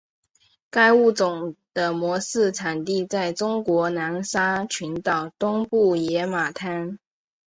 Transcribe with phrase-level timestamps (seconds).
[0.71, 6.97] 该物种的模式产地在中国南沙群岛东部野马滩。